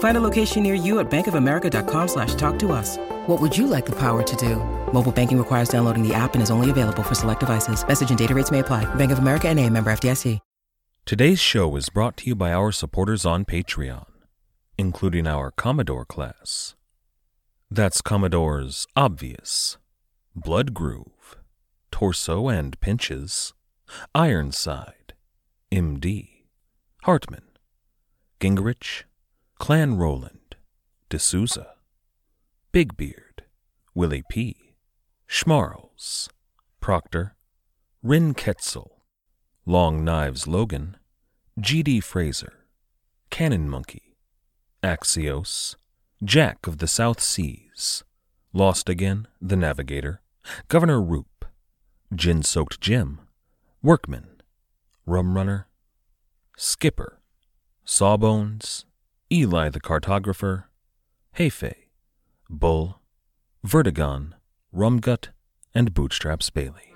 [0.00, 2.98] Find a location near you at bankofamerica.com slash talk to us.
[3.26, 4.56] What would you like the power to do?
[4.92, 7.86] Mobile banking requires downloading the app and is only available for select devices.
[7.86, 8.92] Message and data rates may apply.
[8.96, 10.38] Bank of America and a member FDIC.
[11.06, 14.06] Today's show is brought to you by our supporters on Patreon,
[14.78, 16.76] including our Commodore class.
[17.70, 19.76] That's Commodore's Obvious,
[20.36, 21.36] Blood Groove,
[21.90, 23.54] Torso and Pinches,
[24.14, 25.14] Ironside,
[25.72, 26.28] MD,
[27.02, 27.42] Hartman,
[28.38, 29.02] Gingrich,
[29.60, 30.56] Clan Roland,
[31.10, 31.74] D'Souza,
[32.72, 33.44] Big Beard,
[33.94, 34.74] Willie P.,
[35.28, 36.30] Schmarls,
[36.80, 37.36] Proctor,
[38.02, 38.88] Rin Ketzel,
[39.66, 40.96] Long Knives Logan,
[41.60, 42.00] G.D.
[42.00, 42.64] Fraser,
[43.28, 44.16] Cannon Monkey,
[44.82, 45.76] Axios,
[46.24, 48.02] Jack of the South Seas,
[48.54, 50.22] Lost Again, The Navigator,
[50.68, 51.44] Governor Roop,
[52.14, 53.20] Gin Soaked Jim,
[53.82, 54.40] Workman,
[55.04, 55.68] Rum Runner,
[56.56, 57.20] Skipper,
[57.84, 58.86] Sawbones,
[59.32, 60.64] Eli the Cartographer,
[61.38, 61.74] Hefe,
[62.48, 63.00] Bull,
[63.64, 64.32] Vertigon,
[64.74, 65.28] Rumgut,
[65.72, 66.89] and Bootstraps Bailey.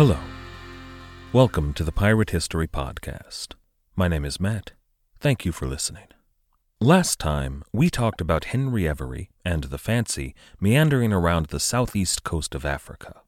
[0.00, 0.16] Hello.
[1.30, 3.48] Welcome to the Pirate History Podcast.
[3.94, 4.72] My name is Matt.
[5.18, 6.06] Thank you for listening.
[6.80, 12.54] Last time, we talked about Henry Every and the Fancy meandering around the southeast coast
[12.54, 13.20] of Africa.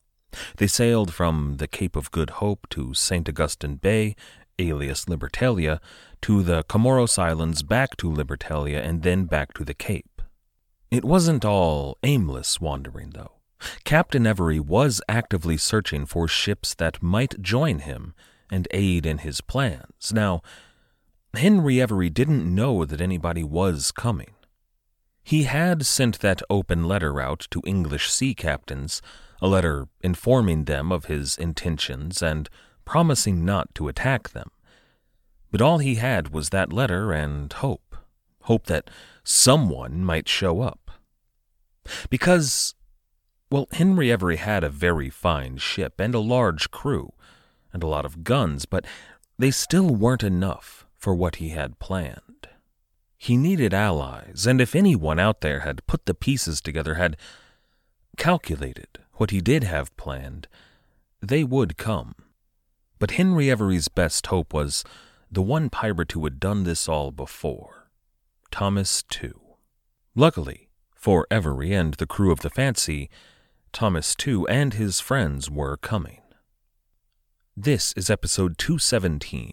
[0.57, 3.29] They sailed from the Cape of Good Hope to St.
[3.29, 4.17] Augustine Bay,
[4.59, 5.79] alias Libertalia,
[6.23, 10.23] to the Comoros Islands, back to Libertalia, and then back to the Cape.
[10.91, 13.42] It wasn't all aimless wandering, though.
[13.85, 18.15] Captain Every was actively searching for ships that might join him
[18.51, 20.13] and aid in his plans.
[20.13, 20.43] Now,
[21.35, 24.35] Henry Every didn't know that anybody was coming.
[25.23, 29.01] He had sent that open letter out to English sea captains,
[29.41, 32.51] a letter informing them of his intentions and
[32.85, 34.51] promising not to attack them.
[35.51, 37.93] But all he had was that letter and hope
[38.43, 38.91] hope that
[39.25, 40.91] someone might show up.
[42.11, 42.75] Because
[43.53, 47.13] well, Henry Every had a very fine ship and a large crew
[47.71, 48.87] and a lot of guns, but
[49.39, 52.49] they still weren't enough for what he had planned.
[53.19, 57.19] He needed allies, and if anyone out there had put the pieces together, had
[58.17, 60.49] calculated what he did have planned,
[61.21, 62.15] they would come.
[62.99, 64.83] But Henry Every's best hope was
[65.31, 67.91] the one pirate who had done this all before
[68.51, 69.39] Thomas Tew.
[70.15, 73.11] Luckily, for Every and the crew of the Fancy,
[73.73, 76.21] Thomas Tew and his friends were coming.
[77.57, 79.53] This is episode 217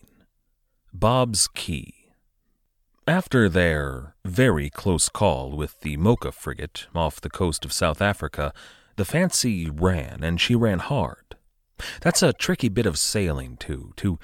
[0.91, 1.93] Bob's Key.
[3.07, 8.53] After their very close call with the Mocha frigate off the coast of South Africa,
[8.97, 11.37] the Fancy ran, and she ran hard.
[12.01, 13.93] That's a tricky bit of sailing, too.
[13.97, 14.19] To,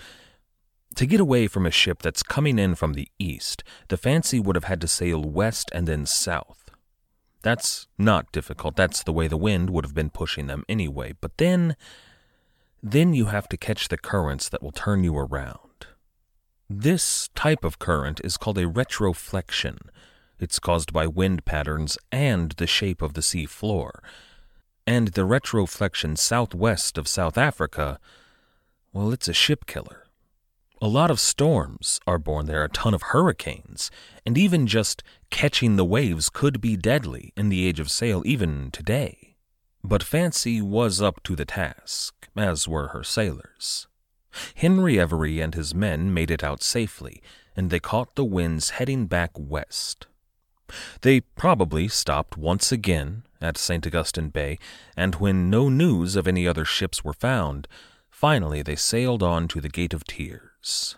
[0.95, 4.57] to get away from a ship that's coming in from the east, the Fancy would
[4.57, 6.65] have had to sail west and then south.
[7.45, 8.75] That's not difficult.
[8.75, 11.13] That's the way the wind would have been pushing them anyway.
[11.22, 11.75] But then,
[12.81, 15.85] then you have to catch the currents that will turn you around.
[16.67, 19.78] This type of current is called a retroflexion.
[20.39, 24.01] It's caused by wind patterns and the shape of the sea floor.
[24.88, 28.00] And the retroflexion southwest of South Africa,
[28.91, 30.05] well, it's a ship killer.
[30.81, 33.91] A lot of storms are born there, a ton of hurricanes,
[34.25, 38.72] and even just catching the waves could be deadly in the age of sail even
[38.72, 39.35] today.
[39.83, 43.87] But Fancy was up to the task, as were her sailors.
[44.55, 47.22] Henry Every and his men made it out safely,
[47.55, 50.07] and they caught the winds heading back west.
[51.01, 53.85] They probably stopped once again at St.
[53.85, 54.57] Augustine Bay,
[54.97, 57.67] and when no news of any other ships were found,
[58.09, 60.95] finally they sailed on to the Gate of Tears.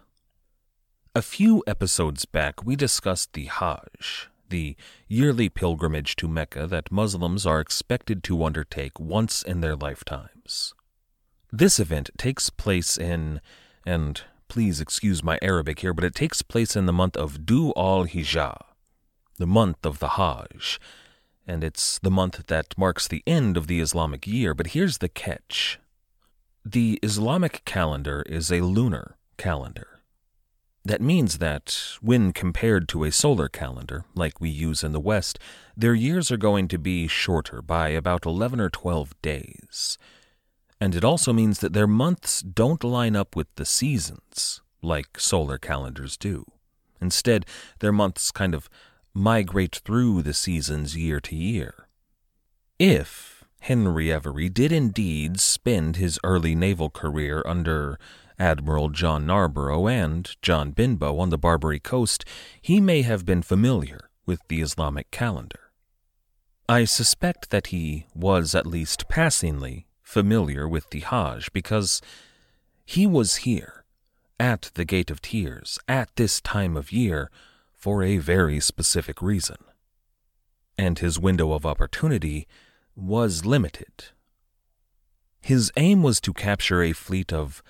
[1.18, 4.76] A few episodes back, we discussed the Hajj, the
[5.08, 10.76] yearly pilgrimage to Mecca that Muslims are expected to undertake once in their lifetimes.
[11.52, 13.42] This event takes place in,
[13.84, 17.74] and Please excuse my Arabic here, but it takes place in the month of Dhu
[17.76, 18.62] al-Hijjah,
[19.38, 20.80] the month of the Hajj,
[21.48, 24.54] and it's the month that marks the end of the Islamic year.
[24.54, 25.80] But here's the catch
[26.64, 29.97] the Islamic calendar is a lunar calendar.
[30.88, 35.38] That means that, when compared to a solar calendar, like we use in the West,
[35.76, 39.98] their years are going to be shorter by about 11 or 12 days.
[40.80, 45.58] And it also means that their months don't line up with the seasons, like solar
[45.58, 46.46] calendars do.
[47.02, 47.46] Instead,
[47.80, 48.70] their months kind of
[49.14, 51.90] migrate through the seasons year to year.
[52.80, 58.00] If Henry Every did indeed spend his early naval career under
[58.40, 62.24] Admiral John Narborough and John Benbow on the Barbary coast,
[62.62, 65.72] he may have been familiar with the Islamic calendar.
[66.70, 72.02] I suspect that he was at least passingly familiar with the Hajj because
[72.86, 73.86] he was here,
[74.40, 77.32] at the Gate of Tears, at this time of year,
[77.74, 79.58] for a very specific reason.
[80.78, 82.48] And his window of opportunity
[82.96, 84.06] was limited.
[85.42, 87.64] His aim was to capture a fleet of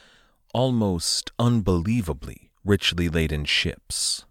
[0.54, 4.26] almost unbelievably richly laden ships.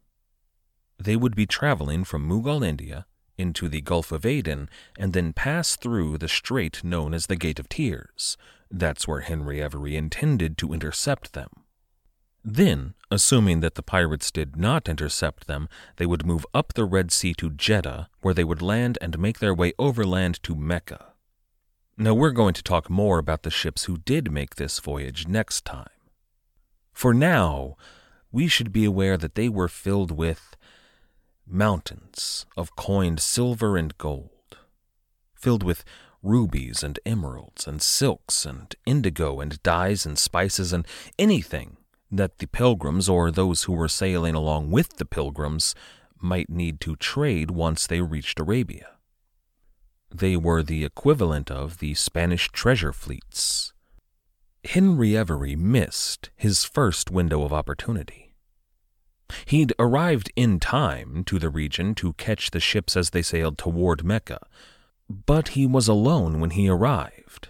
[0.98, 3.06] They would be traveling from Mughal India
[3.38, 4.68] into the Gulf of Aden
[4.98, 8.36] and then pass through the strait known as the Gate of Tears.
[8.70, 11.48] That's where Henry Every intended to intercept them.
[12.48, 17.10] Then, assuming that the pirates did not intercept them, they would move up the Red
[17.10, 21.12] Sea to Jeddah, where they would land and make their way overland to Mecca.
[21.98, 25.64] Now, we're going to talk more about the ships who did make this voyage next
[25.64, 25.88] time.
[26.96, 27.76] For now,
[28.32, 30.56] we should be aware that they were filled with
[31.46, 34.56] mountains of coined silver and gold,
[35.34, 35.84] filled with
[36.22, 40.86] rubies and emeralds and silks and indigo and dyes and spices and
[41.18, 41.76] anything
[42.10, 45.74] that the pilgrims or those who were sailing along with the pilgrims
[46.18, 48.88] might need to trade once they reached Arabia.
[50.10, 53.74] They were the equivalent of the Spanish treasure fleets
[54.66, 58.34] Henry Every missed his first window of opportunity.
[59.46, 64.04] He'd arrived in time to the region to catch the ships as they sailed toward
[64.04, 64.40] Mecca,
[65.08, 67.48] but he was alone when he arrived.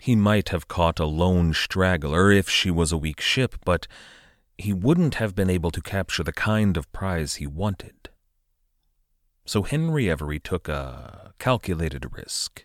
[0.00, 3.86] He might have caught a lone straggler if she was a weak ship, but
[4.58, 8.08] he wouldn't have been able to capture the kind of prize he wanted.
[9.44, 12.64] So Henry Every took a calculated risk.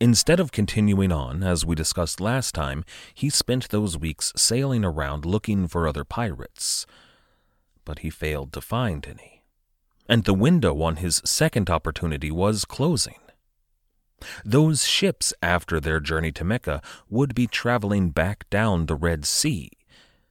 [0.00, 2.84] Instead of continuing on, as we discussed last time,
[3.14, 6.86] he spent those weeks sailing around looking for other pirates.
[7.84, 9.44] But he failed to find any.
[10.08, 13.20] And the window on his second opportunity was closing.
[14.44, 19.70] Those ships, after their journey to Mecca, would be traveling back down the Red Sea.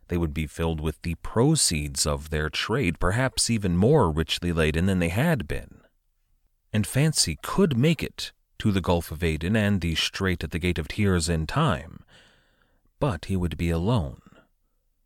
[0.09, 4.85] They would be filled with the proceeds of their trade, perhaps even more richly laden
[4.85, 5.81] than they had been.
[6.73, 10.59] And Fancy could make it to the Gulf of Aden and the Strait at the
[10.59, 12.03] Gate of Tears in time.
[12.99, 14.21] But he would be alone,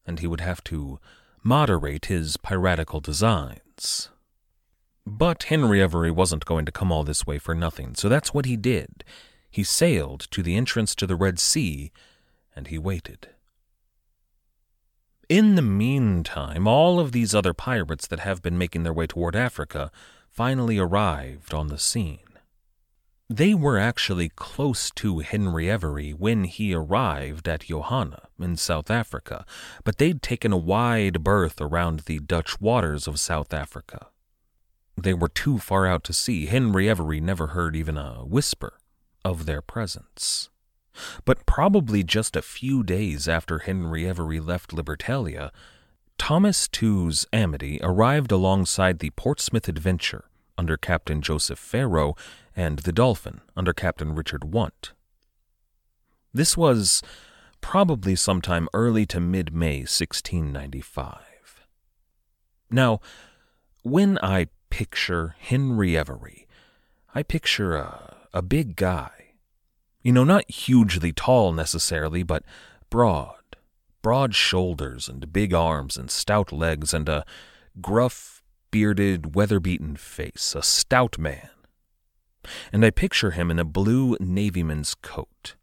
[0.05, 0.99] and he would have to
[1.43, 4.09] moderate his piratical designs.
[5.05, 8.45] But Henry Every wasn't going to come all this way for nothing, so that's what
[8.45, 9.03] he did.
[9.51, 11.91] He sailed to the entrance to the Red Sea,
[12.55, 13.29] and he waited.
[15.29, 19.35] In the meantime, all of these other pirates that have been making their way toward
[19.35, 19.91] Africa
[20.29, 22.19] finally arrived on the scene.
[23.35, 29.43] They were actually close to Henry Every when he arrived at Johanna in South Africa,
[29.83, 34.09] but they'd taken a wide berth around the Dutch waters of South Africa.
[34.95, 36.45] They were too far out to sea.
[36.45, 38.77] Henry Every never heard even a whisper
[39.25, 40.51] of their presence.
[41.25, 45.49] But probably just a few days after Henry Every left Libertalia,
[46.19, 50.25] Thomas Tew's Amity arrived alongside the Portsmouth Adventure
[50.55, 52.15] under Captain Joseph Farrow
[52.55, 54.93] and the Dolphin under Captain Richard Want.
[56.33, 57.01] This was
[57.61, 61.65] probably sometime early to mid May 1695.
[62.69, 62.99] Now,
[63.83, 66.47] when I picture Henry Every,
[67.13, 69.11] I picture a, a big guy.
[70.01, 72.43] You know, not hugely tall necessarily, but
[72.89, 73.55] broad,
[74.01, 77.23] broad shoulders and big arms and stout legs and a
[77.81, 78.41] gruff,
[78.71, 81.49] bearded, weather beaten face, a stout man
[82.71, 85.55] and I picture him in a blue navyman's coat.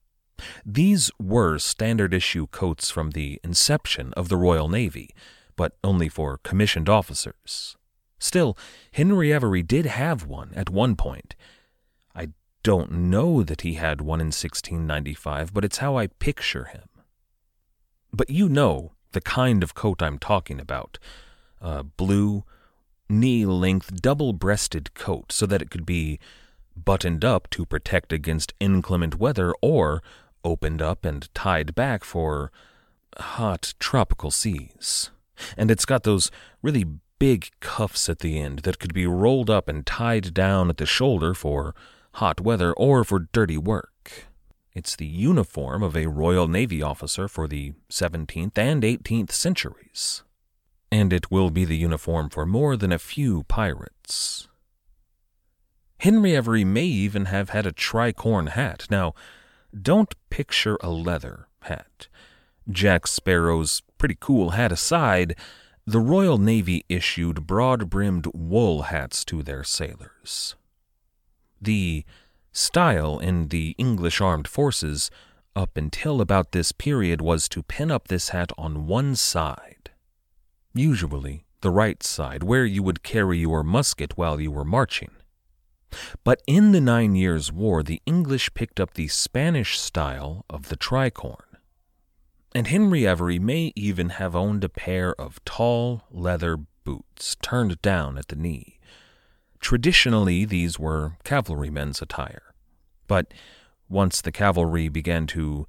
[0.64, 5.10] These were standard issue coats from the inception of the Royal Navy,
[5.56, 7.76] but only for commissioned officers.
[8.18, 8.56] Still,
[8.92, 11.34] Henry Every did have one at one point.
[12.14, 12.28] I
[12.62, 16.88] don't know that he had one in 1695, but it's how I picture him.
[18.12, 20.98] But you know, the kind of coat I'm talking about.
[21.60, 22.44] A blue,
[23.08, 26.18] knee length, double breasted coat so that it could be
[26.76, 30.02] buttoned up to protect against inclement weather or
[30.44, 32.50] opened up and tied back for
[33.18, 35.10] hot tropical seas.
[35.56, 36.30] And it's got those
[36.62, 36.84] really
[37.18, 40.86] big cuffs at the end that could be rolled up and tied down at the
[40.86, 41.74] shoulder for
[42.14, 44.26] hot weather or for dirty work.
[44.72, 50.22] It's the uniform of a Royal Navy officer for the 17th and 18th centuries.
[50.92, 54.48] And it will be the uniform for more than a few pirates.
[56.00, 58.86] Henry Every may even have had a tricorn hat.
[58.90, 59.12] Now,
[59.78, 62.08] don't picture a leather hat.
[62.70, 65.36] Jack Sparrow's pretty cool hat aside,
[65.86, 70.56] the Royal Navy issued broad brimmed wool hats to their sailors.
[71.60, 72.06] The
[72.50, 75.10] style in the English armed forces
[75.54, 79.90] up until about this period was to pin up this hat on one side,
[80.72, 85.10] usually the right side, where you would carry your musket while you were marching.
[86.24, 90.76] But in the Nine Years' War, the English picked up the Spanish style of the
[90.76, 91.44] tricorn.
[92.54, 98.18] And Henry Every may even have owned a pair of tall leather boots turned down
[98.18, 98.78] at the knee.
[99.60, 102.54] Traditionally, these were cavalrymen's attire.
[103.06, 103.32] But
[103.88, 105.66] once the cavalry began to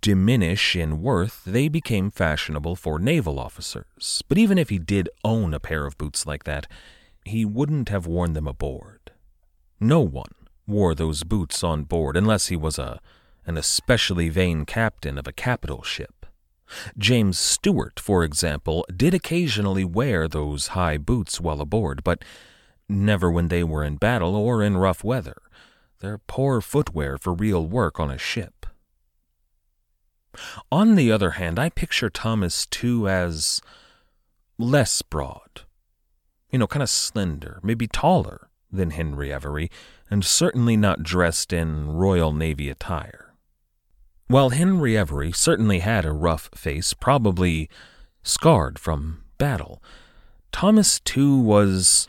[0.00, 4.22] diminish in worth, they became fashionable for naval officers.
[4.28, 6.66] But even if he did own a pair of boots like that,
[7.24, 9.01] he wouldn't have worn them aboard.
[9.82, 10.30] No one
[10.64, 13.00] wore those boots on board unless he was a
[13.44, 16.24] an especially vain captain of a capital ship.
[16.96, 22.24] James Stewart, for example, did occasionally wear those high boots while aboard, but
[22.88, 25.42] never when they were in battle or in rough weather.
[25.98, 28.66] They're poor footwear for real work on a ship.
[30.70, 33.60] On the other hand, I picture Thomas Tew as
[34.58, 35.62] less broad.
[36.52, 39.70] You know, kind of slender, maybe taller than Henry Every,
[40.10, 43.34] and certainly not dressed in Royal Navy attire.
[44.28, 47.68] While Henry Every certainly had a rough face, probably
[48.22, 49.82] scarred from battle,
[50.52, 52.08] Thomas Tew was,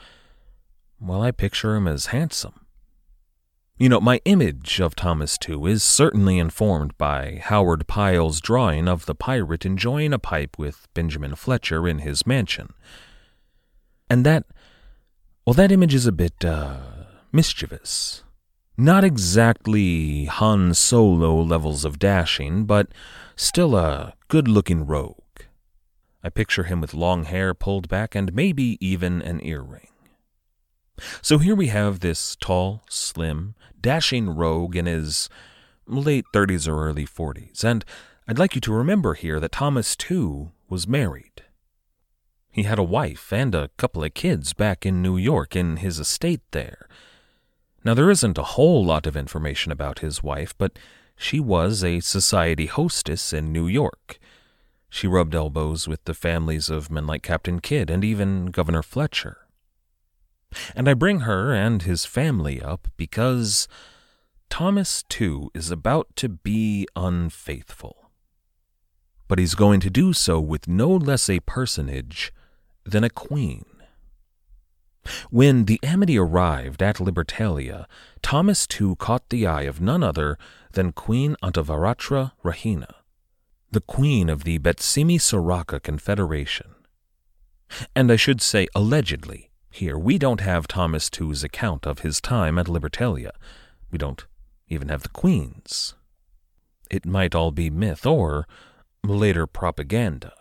[1.00, 2.66] well, I picture him as handsome.
[3.78, 9.06] You know, my image of Thomas Tew is certainly informed by Howard Pyle's drawing of
[9.08, 12.74] the pirate enjoying a pipe with Benjamin Fletcher in his mansion.
[14.10, 14.46] And that
[15.46, 16.78] well, that image is a bit, uh,
[17.32, 18.24] mischievous.
[18.78, 22.88] Not exactly Han Solo levels of dashing, but
[23.36, 25.18] still a good looking rogue.
[26.24, 29.90] I picture him with long hair pulled back and maybe even an earring.
[31.22, 35.30] So here we have this tall, slim, dashing rogue in his
[35.86, 37.84] late 30s or early 40s, and
[38.28, 41.43] I'd like you to remember here that Thomas Tew, was married.
[42.54, 45.98] He had a wife and a couple of kids back in New York in his
[45.98, 46.88] estate there.
[47.84, 50.78] Now, there isn't a whole lot of information about his wife, but
[51.18, 54.20] she was a society hostess in New York.
[54.88, 59.48] She rubbed elbows with the families of men like Captain Kidd and even Governor Fletcher.
[60.76, 63.68] And I bring her and his family up because
[64.52, 68.12] Thomas Tew, is about to be unfaithful.
[69.28, 72.32] But he's going to do so with no less a personage
[72.86, 73.66] than a queen.
[75.30, 77.86] When the Amity arrived at Libertalia,
[78.22, 80.38] Thomas Tew caught the eye of none other
[80.72, 82.94] than Queen Antavaratra Rahina,
[83.72, 86.74] the queen of the Betsimisaraka Confederation.
[87.96, 92.58] And I should say allegedly, here we don't have Thomas Tew's account of his time
[92.58, 93.32] at Libertalia.
[93.92, 94.26] We don't
[94.68, 95.96] even have the queen's.
[96.90, 98.48] It might all be myth or
[99.04, 100.32] later propaganda.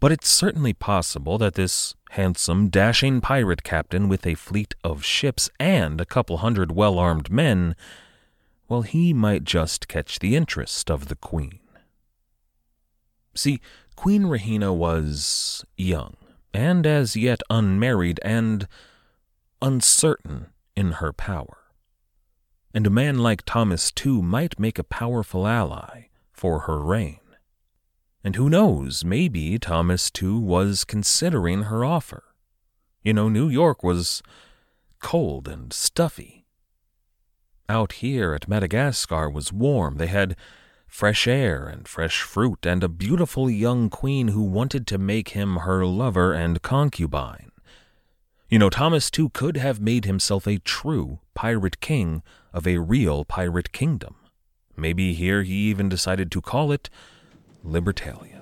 [0.00, 5.50] But it's certainly possible that this handsome, dashing pirate captain with a fleet of ships
[5.58, 7.74] and a couple hundred well armed men,
[8.68, 11.58] well, he might just catch the interest of the queen.
[13.34, 13.60] See,
[13.96, 16.16] Queen Rahina was young,
[16.52, 18.66] and as yet unmarried and
[19.60, 21.58] uncertain in her power.
[22.74, 27.20] And a man like Thomas Tew, might make a powerful ally for her reign.
[28.24, 32.24] And who knows, maybe Thomas Tew was considering her offer.
[33.02, 34.22] You know, New York was
[35.00, 36.46] cold and stuffy.
[37.68, 39.96] Out here at Madagascar was warm.
[39.96, 40.36] They had
[40.86, 45.56] fresh air and fresh fruit and a beautiful young queen who wanted to make him
[45.56, 47.50] her lover and concubine.
[48.48, 53.24] You know, Thomas Tew could have made himself a true pirate king of a real
[53.24, 54.16] pirate kingdom.
[54.76, 56.90] Maybe here he even decided to call it
[57.64, 58.41] Libertalia.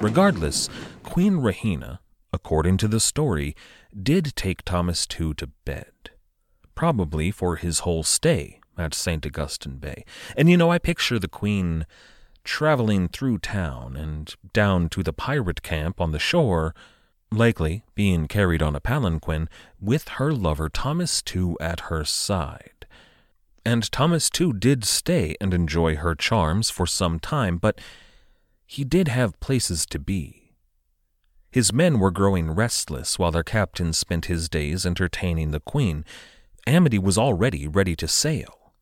[0.00, 0.70] Regardless,
[1.02, 1.98] Queen Rahina,
[2.32, 3.54] according to the story,
[4.02, 5.92] did take Thomas Tew to bed,
[6.74, 9.26] probably for his whole stay at St.
[9.26, 10.06] Augustine Bay.
[10.38, 11.84] And you know, I picture the Queen
[12.44, 16.74] traveling through town and down to the pirate camp on the shore,
[17.30, 22.86] likely being carried on a palanquin, with her lover Thomas Tew at her side.
[23.66, 27.78] And Thomas Tew did stay and enjoy her charms for some time, but
[28.70, 30.52] he did have places to be.
[31.50, 36.04] His men were growing restless while their captain spent his days entertaining the Queen.
[36.68, 38.72] Amity was already ready to sail.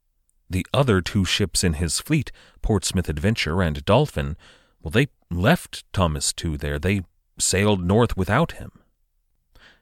[0.50, 4.36] The other two ships in his fleet, Portsmouth Adventure and Dolphin,
[4.82, 6.78] well, they left Thomas Tew there.
[6.78, 7.06] They
[7.38, 8.72] sailed north without him.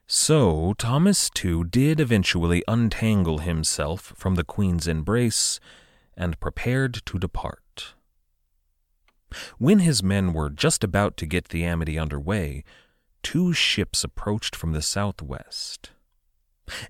[0.07, 5.59] So Thomas Tew did eventually untangle himself from the Queen's embrace
[6.15, 7.95] and prepared to depart.
[9.57, 12.63] When his men were just about to get the Amity under way,
[13.23, 15.91] two ships approached from the southwest.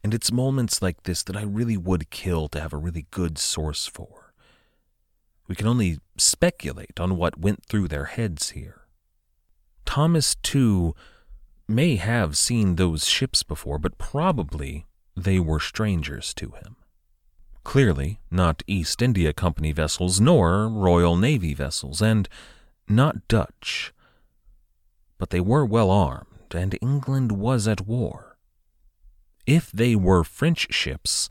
[0.04, 3.38] And it's moments like this that I really would kill to have a really good
[3.38, 4.34] source for.
[5.48, 8.82] We can only speculate on what went through their heads here.
[9.86, 10.94] Thomas Tew,
[11.68, 16.77] may have seen those ships before, but probably they were strangers to him.
[17.68, 22.30] Clearly, not East India Company vessels, nor Royal Navy vessels, and
[22.88, 23.94] not Dutch.
[25.18, 28.38] But they were well armed, and England was at war.
[29.46, 31.28] If they were French ships,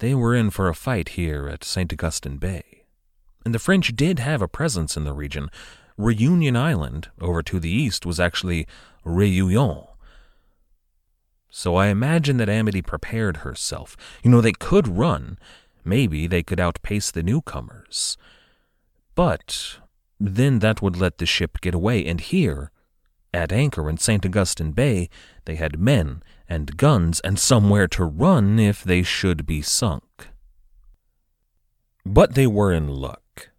[0.00, 1.90] they were in for a fight here at St.
[1.94, 2.84] Augustine Bay.
[3.42, 5.48] And the French did have a presence in the region.
[5.96, 8.66] Reunion Island, over to the east, was actually
[9.02, 9.88] Réunion,
[11.50, 13.96] so I imagine that Amity prepared herself.
[14.22, 15.38] You know, they could run.
[15.84, 18.16] Maybe they could outpace the newcomers.
[19.14, 19.78] But
[20.20, 22.70] then that would let the ship get away, and here,
[23.32, 24.24] at anchor in St.
[24.24, 25.08] Augustine Bay,
[25.44, 30.28] they had men and guns and somewhere to run if they should be sunk.
[32.04, 33.50] But they were in luck.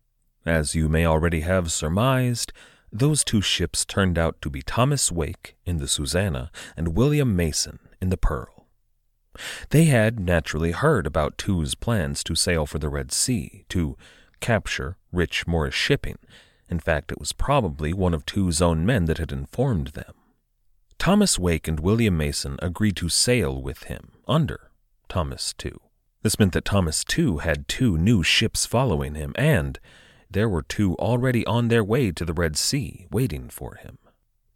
[0.46, 2.52] As you may already have surmised,
[2.92, 7.80] those two ships turned out to be Thomas Wake in the Susanna and William Mason
[8.02, 8.68] in the Pearl.
[9.70, 13.96] They had naturally heard about Tew's plans to sail for the Red Sea, to
[14.40, 16.18] capture rich Moorish shipping.
[16.70, 20.14] In fact, it was probably one of Tew's own men that had informed them.
[20.98, 24.72] Thomas Wake and William Mason agreed to sail with him under
[25.08, 25.80] Thomas Tew.
[26.22, 29.80] This meant that Thomas Tew had two new ships following him, and
[30.30, 33.98] there were two already on their way to the Red Sea, waiting for him.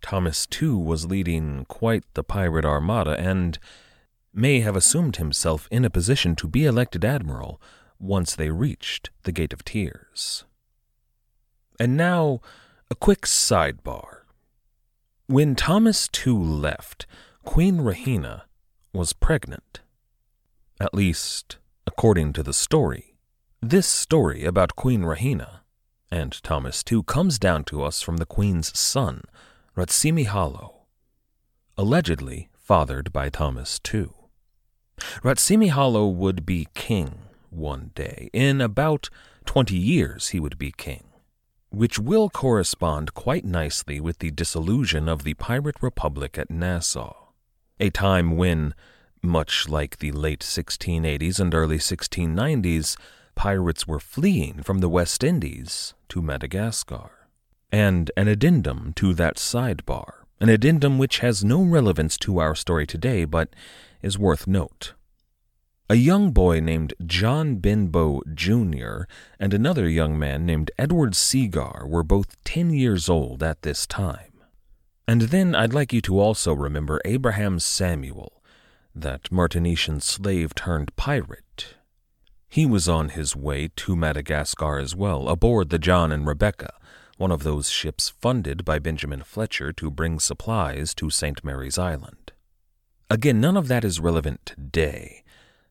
[0.02, 3.58] Thomas Tew, was leading quite the pirate armada and
[4.34, 7.62] may have assumed himself in a position to be elected admiral
[8.00, 10.44] once they reached the Gate of Tears.
[11.80, 12.42] And now,
[12.92, 14.24] a quick sidebar.
[15.28, 17.08] When Thomas Tew left,
[17.44, 18.44] Queen Rahina
[18.94, 19.82] was pregnant.
[20.80, 21.58] At least,
[21.88, 23.16] according to the story.
[23.62, 25.63] This story about Queen Rahina
[26.14, 29.24] and Thomas Tew comes down to us from the Queen's son,
[29.76, 30.72] Ratsimilaho,
[31.76, 34.14] allegedly fathered by Thomas Tew.
[35.24, 37.18] Ratsimilaho would be king
[37.50, 38.30] one day.
[38.32, 39.10] In about
[39.44, 41.06] twenty years he would be king,
[41.72, 47.16] which will correspond quite nicely with the dissolution of the pirate republic at Nassau,
[47.80, 48.76] a time when,
[49.24, 52.98] much like the late 1680s and early 1690s,
[53.36, 57.28] pirates were fleeing from the West Indies to Madagascar.
[57.72, 62.86] And an addendum to that sidebar, an addendum which has no relevance to our story
[62.86, 63.50] today but
[64.02, 64.94] is worth note.
[65.90, 69.04] A young boy named John Benbow Jr.
[69.40, 74.34] and another young man named Edward Seegar were both ten years old at this time.
[75.08, 78.42] And then I'd like you to also remember Abraham Samuel,
[78.96, 81.43] that Martinician slave turned pirate.
[82.54, 86.72] He was on his way to Madagascar as well, aboard the John and Rebecca,
[87.18, 91.44] one of those ships funded by Benjamin Fletcher to bring supplies to St.
[91.44, 92.32] Mary's Island.
[93.10, 95.24] Again, none of that is relevant today,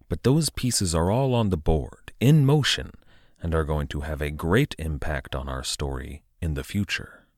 [0.08, 2.90] but those pieces are all on the board, in motion,
[3.40, 7.28] and are going to have a great impact on our story in the future.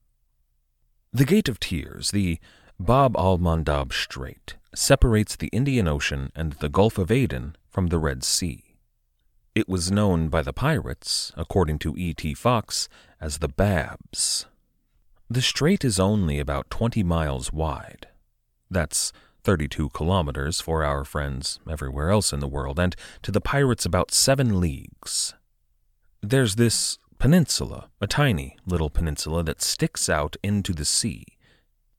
[1.13, 2.39] The Gate of Tears, the
[2.79, 7.99] Bab al Mandab Strait, separates the Indian Ocean and the Gulf of Aden from the
[7.99, 8.64] Red Sea.
[9.55, 12.33] It was known by the pirates, according to E.T.
[12.33, 12.89] Fox,
[13.21, 14.47] as the Babs.
[15.29, 18.07] The strait is only about 20 miles wide.
[18.69, 19.13] That's
[19.45, 24.11] 32 kilometers for our friends everywhere else in the world, and to the pirates about
[24.11, 25.33] seven leagues.
[26.21, 31.23] There's this peninsula, a tiny little peninsula that sticks out into the sea,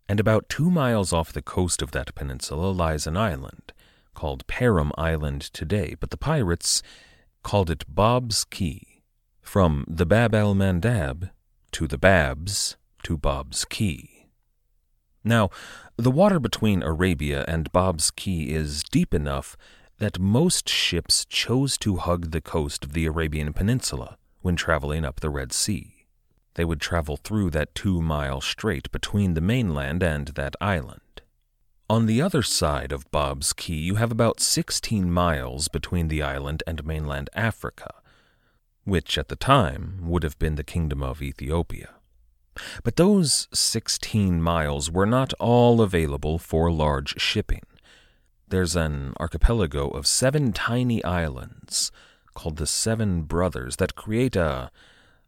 [0.06, 3.72] and about two miles off the coast of that peninsula lies an island,
[4.12, 6.82] called Perim Island today, but the pirates
[7.46, 9.04] called it Bob's Key,
[9.40, 11.30] from the Bab el Mandab
[11.70, 14.26] to the Babs to Bob's Key.
[15.22, 15.50] Now,
[15.96, 19.56] the water between Arabia and Bob's Key is deep enough
[19.98, 25.20] that most ships chose to hug the coast of the Arabian Peninsula when traveling up
[25.20, 26.04] the Red Sea.
[26.54, 31.22] They would travel through that two mile strait between the mainland and that island.
[31.88, 36.64] On the other side of Bob's Key, you have about 16 miles between the island
[36.66, 37.94] and mainland Africa,
[38.82, 41.90] which at the time would have been the Kingdom of Ethiopia.
[42.82, 47.62] But those 16 miles were not all available for large shipping.
[48.48, 51.92] There's an archipelago of seven tiny islands
[52.34, 54.72] called the Seven Brothers that create a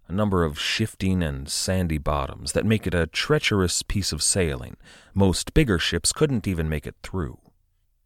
[0.09, 4.77] a number of shifting and sandy bottoms that make it a treacherous piece of sailing.
[5.15, 7.39] Most bigger ships couldn't even make it through.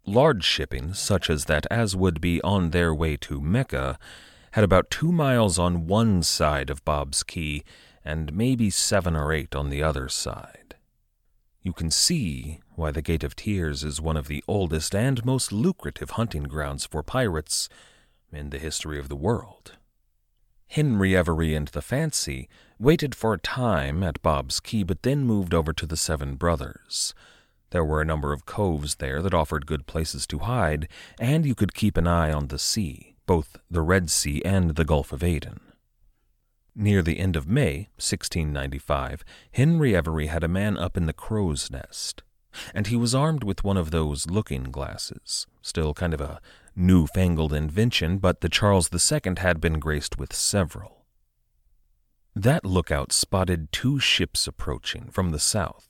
[0.04, 3.98] Large shipping, such as that as would be on their way to Mecca,
[4.52, 7.62] had about two miles on one side of Bob's Key
[8.04, 10.74] and maybe seven or eight on the other side.
[11.62, 15.52] You can see why the Gate of Tears is one of the oldest and most
[15.52, 17.68] lucrative hunting grounds for pirates
[18.32, 19.76] in the history of the world.
[20.72, 25.52] Henry Every and the Fancy waited for a time at Bob's Key, but then moved
[25.52, 27.12] over to the Seven Brothers.
[27.72, 30.88] There were a number of coves there that offered good places to hide,
[31.20, 34.84] and you could keep an eye on the sea, both the Red Sea and the
[34.86, 35.60] Gulf of Aden.
[36.74, 41.70] Near the end of May, 1695, Henry Every had a man up in the crow's
[41.70, 42.22] nest,
[42.74, 46.40] and he was armed with one of those looking glasses, still kind of a
[46.74, 51.04] newfangled invention, but the Charles II had been graced with several.
[52.34, 55.88] That lookout spotted two ships approaching from the south.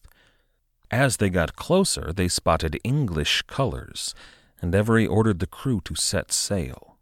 [0.91, 4.15] As they got closer, they spotted English colors,
[4.61, 6.99] and Every ordered the crew to set sail.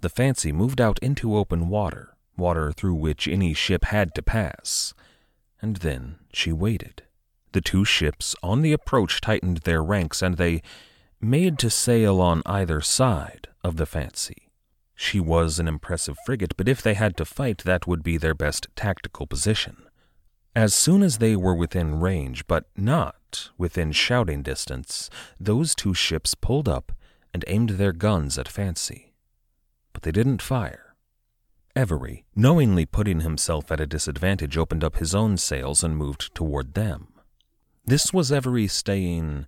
[0.00, 4.94] The Fancy moved out into open water, water through which any ship had to pass,
[5.60, 7.02] and then she waited.
[7.52, 10.62] The two ships on the approach tightened their ranks, and they
[11.26, 14.50] made to sail on either side of the Fancy.
[14.94, 18.34] She was an impressive frigate, but if they had to fight, that would be their
[18.34, 19.76] best tactical position.
[20.54, 26.34] As soon as they were within range, but not within shouting distance, those two ships
[26.34, 26.92] pulled up
[27.34, 29.12] and aimed their guns at Fancy.
[29.92, 30.94] But they didn't fire.
[31.74, 36.72] Every, knowingly putting himself at a disadvantage, opened up his own sails and moved toward
[36.72, 37.12] them.
[37.84, 39.46] This was Every staying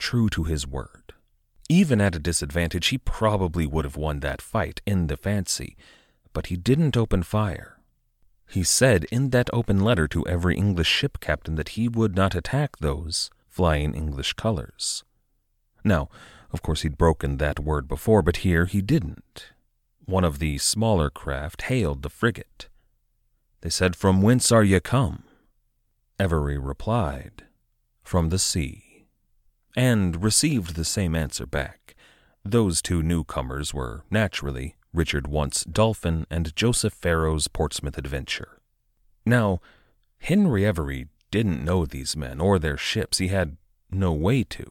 [0.00, 1.12] true to his word.
[1.68, 5.76] Even at a disadvantage, he probably would have won that fight in the fancy,
[6.32, 7.78] but he didn't open fire.
[8.48, 12.34] He said in that open letter to every English ship captain that he would not
[12.34, 15.04] attack those flying English colors.
[15.84, 16.08] Now,
[16.52, 19.52] of course, he'd broken that word before, but here he didn't.
[20.04, 22.68] One of the smaller craft hailed the frigate.
[23.60, 25.22] They said, From whence are ye come?
[26.18, 27.44] Every replied,
[28.02, 28.89] From the sea
[29.76, 31.94] and received the same answer back.
[32.44, 38.60] Those two newcomers were naturally Richard Want's Dolphin and Joseph Farrow's Portsmouth Adventure.
[39.24, 39.60] Now,
[40.18, 43.18] Henry Every didn't know these men or their ships.
[43.18, 43.56] He had
[43.90, 44.70] no way to,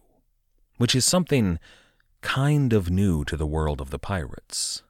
[0.78, 1.60] which is something
[2.22, 4.84] kind of new to the world of the pirates.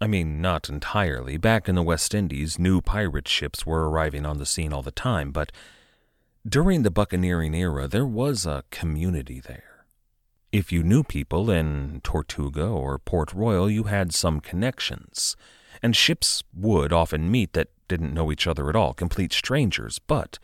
[0.00, 1.36] I mean, not entirely.
[1.36, 4.90] Back in the West Indies, new pirate ships were arriving on the scene all the
[4.90, 5.52] time, but
[6.48, 9.86] during the buccaneering era, there was a community there.
[10.50, 15.36] If you knew people in Tortuga or Port Royal, you had some connections,
[15.82, 20.38] and ships would often meet that didn't know each other at all, complete strangers, but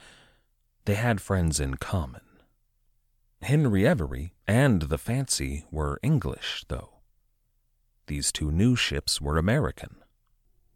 [0.84, 2.22] they had friends in common.
[3.42, 7.00] Henry Every and the Fancy were English, though.
[8.06, 9.96] These two new ships were American.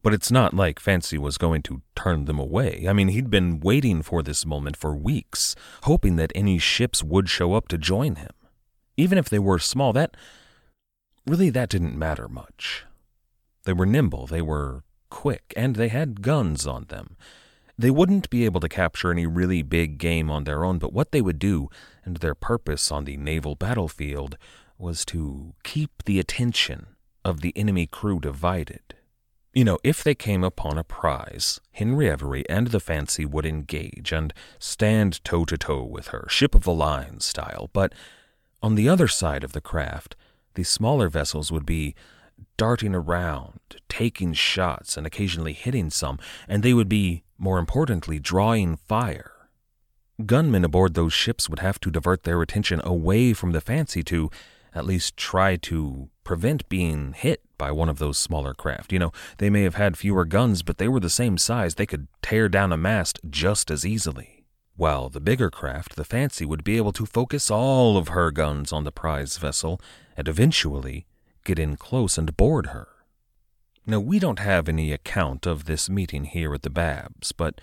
[0.03, 2.87] But it's not like Fancy was going to turn them away.
[2.89, 7.29] I mean, he'd been waiting for this moment for weeks, hoping that any ships would
[7.29, 8.33] show up to join him.
[8.97, 10.17] Even if they were small, that
[11.27, 12.85] really that didn't matter much.
[13.65, 17.17] They were nimble, they were quick, and they had guns on them.
[17.79, 21.13] They wouldn't be able to capture any really big game on their own, but what
[21.13, 21.71] they would do,
[22.05, 24.37] and their purpose on the naval battlefield,
[24.79, 26.87] was to keep the attention
[27.25, 28.95] of the enemy crew divided.
[29.55, 34.11] You know, if they came upon a prize, Henry Every and the Fancy would engage
[34.11, 37.69] and stand toe to toe with her, ship of the line style.
[37.75, 37.93] But
[38.63, 40.17] on the other side of the craft,
[40.55, 41.95] the smaller vessels would be
[42.57, 43.61] darting around,
[43.91, 49.33] taking shots, and occasionally hitting some, and they would be, more importantly, drawing fire.
[50.25, 54.31] Gunmen aboard those ships would have to divert their attention away from the Fancy to
[54.75, 58.93] at least try to prevent being hit by one of those smaller craft.
[58.93, 61.77] You know, they may have had fewer guns, but they were the same size.
[61.77, 64.45] They could tear down a mast just as easily.
[64.75, 68.73] While the bigger craft, the Fancy, would be able to focus all of her guns
[68.73, 69.81] on the prize vessel
[70.17, 71.07] and eventually
[71.45, 72.89] get in close and board her.
[73.87, 77.61] Now, we don't have any account of this meeting here at the Babs, but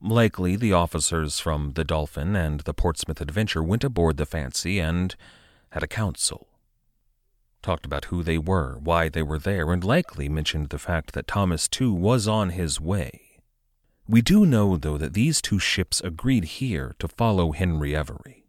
[0.00, 5.14] likely the officers from the Dolphin and the Portsmouth Adventure went aboard the Fancy and
[5.70, 6.45] had a council.
[7.66, 11.26] Talked about who they were, why they were there, and likely mentioned the fact that
[11.26, 13.40] Thomas Tew was on his way.
[14.06, 18.46] We do know, though, that these two ships agreed here to follow Henry Every.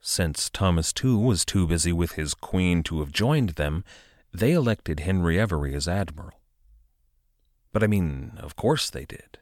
[0.00, 3.82] Since Thomas Tew was too busy with his queen to have joined them,
[4.32, 6.40] they elected Henry Every as admiral.
[7.72, 9.38] But I mean, of course they did.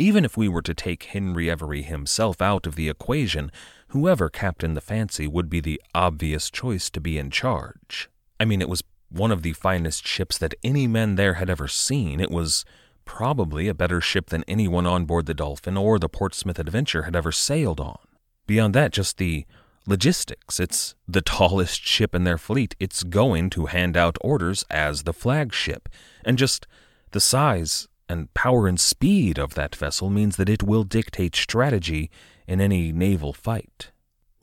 [0.00, 3.52] Even if we were to take Henry Every himself out of the equation,
[3.90, 8.08] whoever captained the Fancy would be the obvious choice to be in charge.
[8.38, 11.68] I mean, it was one of the finest ships that any men there had ever
[11.68, 12.20] seen.
[12.20, 12.64] It was
[13.04, 17.16] probably a better ship than anyone on board the Dolphin or the Portsmouth Adventure had
[17.16, 17.98] ever sailed on.
[18.46, 19.44] Beyond that, just the
[19.86, 20.60] logistics.
[20.60, 22.74] It's the tallest ship in their fleet.
[22.78, 25.88] It's going to hand out orders as the flagship.
[26.24, 26.66] And just
[27.10, 32.10] the size and power and speed of that vessel means that it will dictate strategy
[32.46, 33.90] in any naval fight.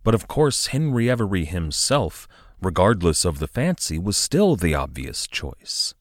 [0.04, 2.28] But of course, Henry Every himself,
[2.62, 5.94] regardless of the fancy, was still the obvious choice.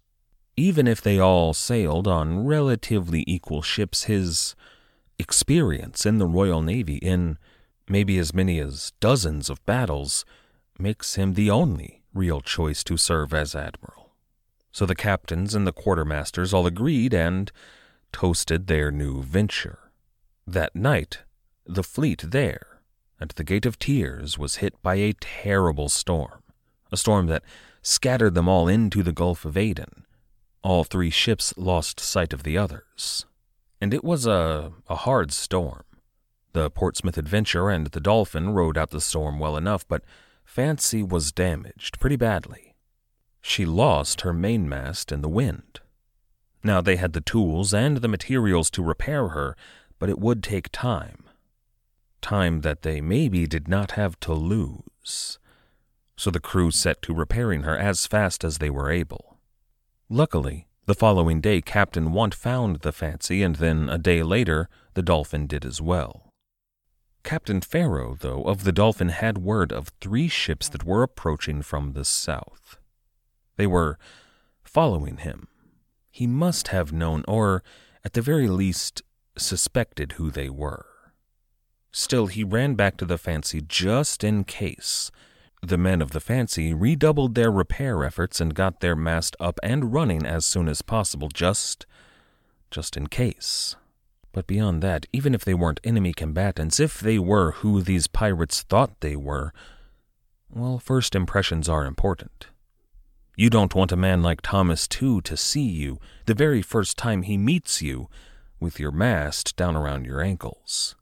[0.56, 4.56] Even if they all sailed on relatively equal ships, his
[5.18, 7.38] experience in the Royal Navy, in
[7.88, 10.24] maybe as many as dozens of battles,
[10.78, 14.14] makes him the only real choice to serve as admiral.
[14.72, 17.50] So the captains and the quartermasters all agreed and
[18.12, 19.90] toasted their new venture.
[20.46, 21.20] That night,
[21.66, 22.80] the fleet there,
[23.20, 26.37] at the Gate of Tears, was hit by a terrible storm,
[26.90, 27.42] a storm that
[27.82, 30.04] scattered them all into the Gulf of Aden.
[30.62, 33.26] All three ships lost sight of the others.
[33.80, 35.84] And it was a, a hard storm.
[36.52, 40.02] The Portsmouth Adventure and the Dolphin rode out the storm well enough, but
[40.44, 42.74] Fancy was damaged pretty badly.
[43.40, 45.80] She lost her mainmast in the wind.
[46.64, 49.56] Now, they had the tools and the materials to repair her,
[49.98, 51.28] but it would take time
[52.20, 55.38] time that they maybe did not have to lose.
[56.18, 59.38] So the crew set to repairing her as fast as they were able.
[60.10, 65.02] Luckily, the following day Captain Want found the Fancy, and then a day later the
[65.02, 66.32] Dolphin did as well.
[67.22, 71.92] Captain Farrow, though, of the Dolphin had word of three ships that were approaching from
[71.92, 72.78] the south.
[73.56, 73.96] They were
[74.64, 75.46] following him.
[76.10, 77.62] He must have known, or
[78.04, 79.02] at the very least,
[79.36, 80.86] suspected who they were.
[81.92, 85.12] Still, he ran back to the Fancy just in case.
[85.62, 89.92] The men of the Fancy redoubled their repair efforts and got their mast up and
[89.92, 91.86] running as soon as possible, just.
[92.70, 93.76] just in case.
[94.32, 98.62] But beyond that, even if they weren't enemy combatants, if they were who these pirates
[98.62, 99.52] thought they were,
[100.48, 102.46] well, first impressions are important.
[103.36, 107.22] You don't want a man like Thomas Tew to see you the very first time
[107.22, 108.08] he meets you
[108.60, 110.94] with your mast down around your ankles.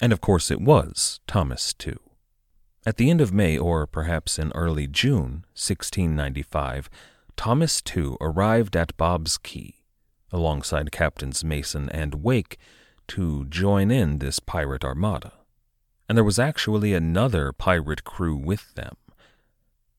[0.00, 1.98] And of course it was Thomas Tew.
[2.86, 6.88] At the end of May, or perhaps in early June 1695,
[7.36, 9.84] Thomas Tew arrived at Bob's Key,
[10.32, 12.58] alongside Captains Mason and Wake,
[13.08, 15.32] to join in this pirate armada.
[16.08, 18.96] And there was actually another pirate crew with them.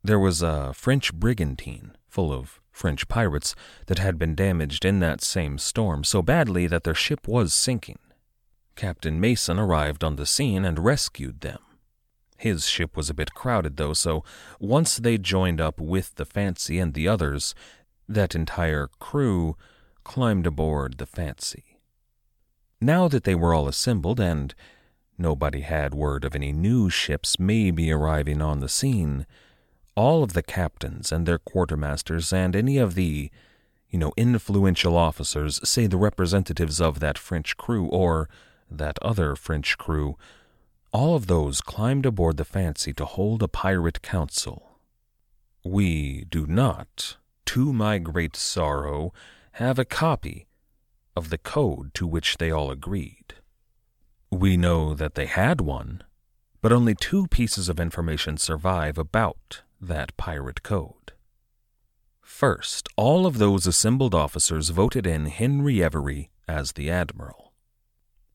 [0.03, 3.53] There was a French brigantine full of French pirates
[3.85, 7.99] that had been damaged in that same storm so badly that their ship was sinking.
[8.75, 11.59] Captain Mason arrived on the scene and rescued them.
[12.41, 14.23] His ship was a bit crowded, though, so
[14.59, 17.53] once they joined up with the Fancy and the others,
[18.09, 19.55] that entire crew
[20.03, 21.77] climbed aboard the Fancy.
[22.81, 24.55] Now that they were all assembled and
[25.19, 29.27] nobody had word of any new ships maybe arriving on the scene,
[29.95, 33.29] all of the captains and their quartermasters and any of the,
[33.87, 38.27] you know, influential officers, say the representatives of that French crew or
[38.67, 40.17] that other French crew,
[40.91, 44.77] all of those climbed aboard the Fancy to hold a pirate council.
[45.63, 49.13] We do not, to my great sorrow,
[49.53, 50.47] have a copy
[51.15, 53.35] of the code to which they all agreed.
[54.29, 56.03] We know that they had one,
[56.61, 61.13] but only two pieces of information survive about that pirate code.
[62.21, 67.50] First, all of those assembled officers voted in Henry Every as the admiral.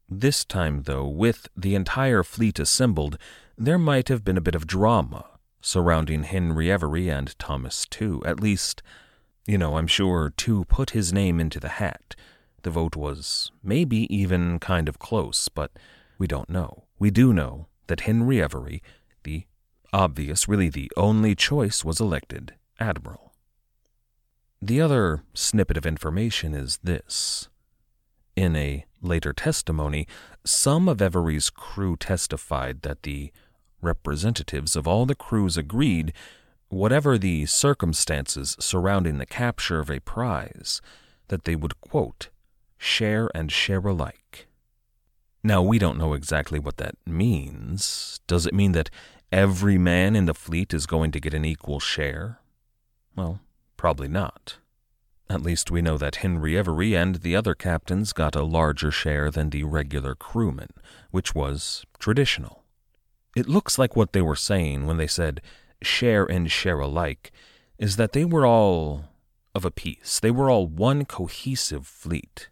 [0.08, 3.18] This time, though, with the entire fleet assembled,
[3.58, 5.26] there might have been a bit of drama
[5.60, 8.22] surrounding Henry Every and Thomas Tew.
[8.24, 8.82] At least,
[9.46, 12.14] you know, I'm sure Tew put his name into the hat.
[12.62, 15.72] The vote was maybe even kind of close, but
[16.18, 16.84] we don't know.
[16.98, 18.82] We do know that Henry Every,
[19.24, 19.44] the
[19.92, 23.32] obvious, really the only choice was elected admiral.
[24.62, 27.48] The other snippet of information is this.
[28.36, 30.06] In a later testimony,
[30.44, 33.32] some of Every's crew testified that the
[33.80, 36.12] representatives of all the crews agreed,
[36.68, 40.82] whatever the circumstances surrounding the capture of a prize,
[41.28, 42.28] that they would, quote,
[42.76, 44.46] share and share alike.
[45.42, 48.20] Now, we don't know exactly what that means.
[48.26, 48.90] Does it mean that
[49.32, 52.40] every man in the fleet is going to get an equal share?
[53.14, 53.40] Well,
[53.76, 54.58] probably not.
[55.28, 59.30] At least we know that Henry Every and the other captains got a larger share
[59.30, 60.70] than the regular crewmen,
[61.10, 62.62] which was traditional.
[63.34, 65.42] It looks like what they were saying when they said
[65.82, 67.32] share and share alike
[67.78, 69.06] is that they were all
[69.54, 70.20] of a piece.
[70.20, 72.48] They were all one cohesive fleet.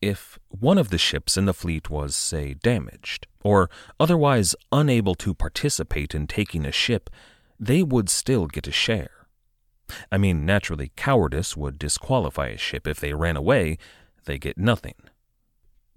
[0.00, 5.34] If one of the ships in the fleet was, say, damaged, or otherwise unable to
[5.34, 7.10] participate in taking a ship,
[7.58, 9.21] they would still get a share.
[10.10, 12.86] I mean, naturally, cowardice would disqualify a ship.
[12.86, 13.78] If they ran away,
[14.24, 14.94] they get nothing.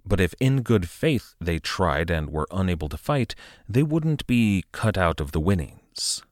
[0.04, 3.34] But if in good faith they tried and were unable to fight,
[3.68, 6.22] they wouldn't be cut out of the winnings.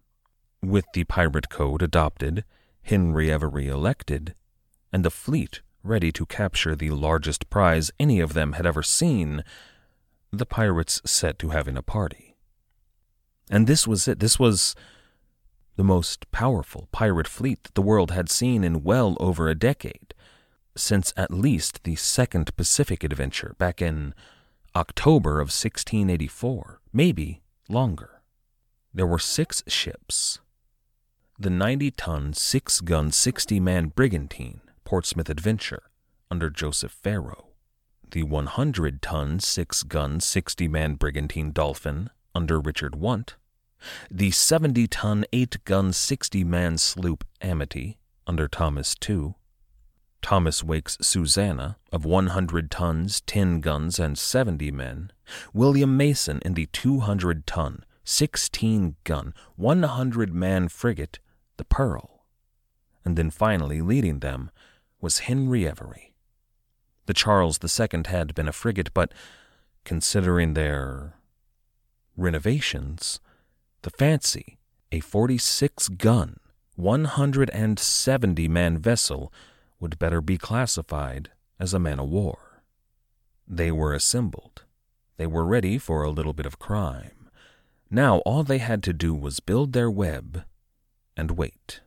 [0.63, 2.45] With the pirate code adopted,
[2.83, 4.35] Henry Every elected,
[4.93, 9.45] and the fleet ready to capture the largest prize any of them had ever seen,
[10.33, 12.37] the pirates set to having a party.
[13.51, 14.21] And this was it.
[14.21, 14.75] This was
[15.77, 20.15] the most powerful pirate fleet that the world had seen in well over a decade,
[20.77, 24.15] since at least the Second Pacific Adventure back in
[24.77, 28.23] October of 1684, maybe longer.
[28.93, 30.41] There were six ships
[31.37, 35.83] the 90 ton, 6 gun, 60 man brigantine, Portsmouth Adventure,
[36.31, 37.49] under Joseph Farrow,
[38.09, 43.35] the 100 ton, 6 gun, 60 man brigantine Dolphin, under Richard Want,
[44.11, 49.35] the 70 ton, 8 gun, 60 man sloop Amity under Thomas Tew,
[50.23, 55.13] Thomas Wake's Susanna of 100 tons, 10 guns, and 70 men,
[55.53, 61.19] William Mason in the 200 ton, 16 gun, 100 man frigate,
[61.59, 62.25] the Pearl.
[63.05, 64.51] And then finally leading them
[64.99, 66.15] was Henry Every.
[67.05, 69.13] The Charles II had been a frigate, but
[69.85, 71.15] considering their
[72.17, 73.21] renovations,
[73.85, 74.57] the Fancy,
[74.91, 76.39] a 46 gun,
[76.75, 79.31] 170 man vessel,
[79.79, 81.31] would better be classified
[81.61, 82.63] as a man of war.
[83.47, 84.63] They were assembled.
[85.19, 87.29] They were ready for a little bit of crime.
[87.91, 90.45] Now all they had to do was build their web
[91.15, 91.81] and wait.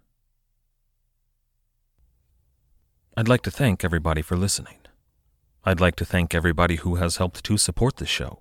[3.18, 4.78] I'd like to thank everybody for listening.
[5.66, 8.40] I'd like to thank everybody who has helped to support the show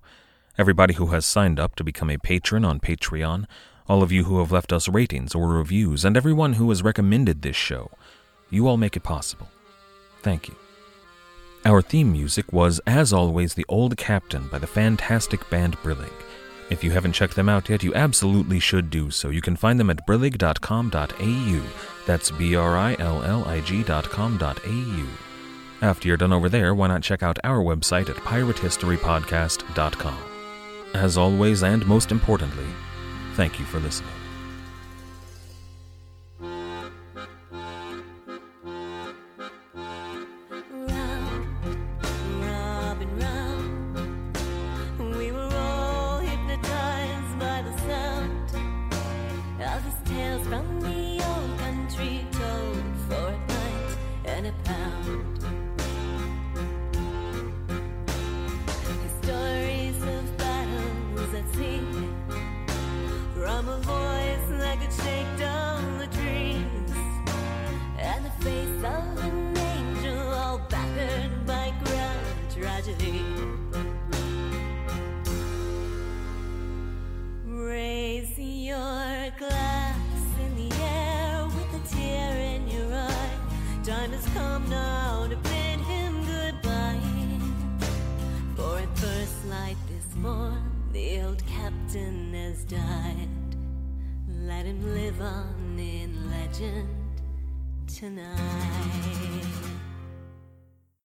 [0.57, 3.45] everybody who has signed up to become a patron on Patreon,
[3.87, 7.41] all of you who have left us ratings or reviews, and everyone who has recommended
[7.41, 7.91] this show.
[8.49, 9.49] You all make it possible.
[10.21, 10.55] Thank you.
[11.65, 16.13] Our theme music was, as always, The Old Captain by the fantastic band Brillig.
[16.69, 19.29] If you haven't checked them out yet, you absolutely should do so.
[19.29, 21.61] You can find them at brillig.com.au.
[22.05, 25.07] That's B R I L L I G.com.au.
[25.81, 30.36] After you're done over there, why not check out our website at piratehistorypodcast.com.
[30.93, 32.67] As always, and most importantly,
[33.33, 34.26] thank you for listening.